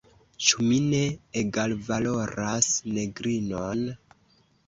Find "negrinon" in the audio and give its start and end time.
2.97-3.87